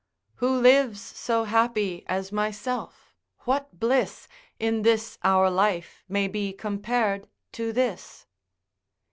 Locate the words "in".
4.59-4.81